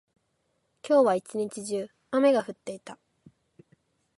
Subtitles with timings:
[0.81, 2.97] 今日は一日中、雨が降っていた。